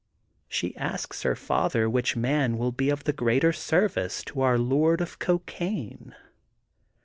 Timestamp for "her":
1.21-1.35